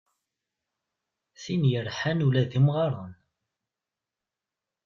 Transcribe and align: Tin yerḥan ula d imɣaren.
Tin 1.41 1.63
yerḥan 1.71 2.25
ula 2.27 2.43
d 2.49 2.51
imɣaren. 2.59 3.13